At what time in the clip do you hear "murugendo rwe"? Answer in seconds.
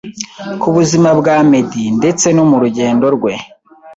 2.49-3.33